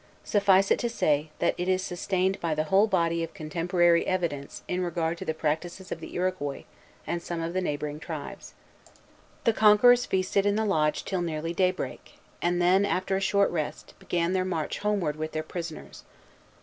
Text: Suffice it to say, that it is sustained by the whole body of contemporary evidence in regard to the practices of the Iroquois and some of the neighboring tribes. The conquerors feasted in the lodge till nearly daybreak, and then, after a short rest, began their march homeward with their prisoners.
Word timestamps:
Suffice 0.23 0.71
it 0.71 0.79
to 0.79 0.89
say, 0.89 1.29
that 1.37 1.53
it 1.59 1.69
is 1.69 1.83
sustained 1.83 2.39
by 2.41 2.55
the 2.55 2.63
whole 2.63 2.87
body 2.87 3.23
of 3.23 3.35
contemporary 3.35 4.07
evidence 4.07 4.63
in 4.67 4.81
regard 4.83 5.15
to 5.19 5.25
the 5.25 5.33
practices 5.35 5.91
of 5.91 5.99
the 5.99 6.15
Iroquois 6.15 6.63
and 7.05 7.21
some 7.21 7.39
of 7.39 7.53
the 7.53 7.61
neighboring 7.61 7.99
tribes. 7.99 8.55
The 9.43 9.53
conquerors 9.53 10.07
feasted 10.07 10.47
in 10.47 10.55
the 10.55 10.65
lodge 10.65 11.05
till 11.05 11.21
nearly 11.21 11.53
daybreak, 11.53 12.13
and 12.41 12.59
then, 12.59 12.83
after 12.83 13.15
a 13.15 13.21
short 13.21 13.51
rest, 13.51 13.93
began 13.99 14.33
their 14.33 14.43
march 14.43 14.79
homeward 14.79 15.17
with 15.17 15.33
their 15.33 15.43
prisoners. 15.43 16.03